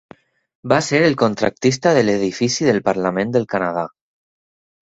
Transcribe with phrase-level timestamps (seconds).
[0.71, 3.85] Va ser el contractista de l'edifici del Parlament del Canadà.